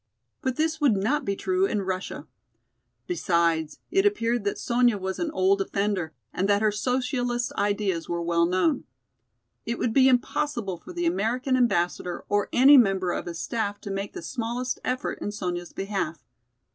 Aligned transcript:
But 0.41 0.55
this 0.55 0.81
would 0.81 0.97
not 0.97 1.25
be 1.25 1.35
true 1.35 1.67
in 1.67 1.83
Russia. 1.83 2.25
Besides, 3.05 3.77
it 3.91 4.03
appeared 4.03 4.45
that 4.45 4.57
Sonya 4.57 4.97
was 4.97 5.19
an 5.19 5.29
old 5.29 5.61
offender 5.61 6.11
and 6.33 6.49
that 6.49 6.63
her 6.63 6.71
socialist 6.71 7.53
ideas 7.53 8.09
were 8.09 8.23
well 8.23 8.47
known. 8.47 8.85
It 9.63 9.77
would 9.77 9.93
be 9.93 10.09
impossible 10.09 10.77
for 10.77 10.91
the 10.91 11.05
American 11.05 11.55
Ambassador 11.55 12.25
or 12.29 12.49
any 12.51 12.77
member 12.77 13.11
of 13.11 13.27
his 13.27 13.39
staff 13.39 13.79
to 13.81 13.91
make 13.91 14.13
the 14.13 14.23
smallest 14.23 14.79
effort 14.83 15.19
in 15.21 15.31
Sonya's 15.31 15.71
behalf. 15.71 16.23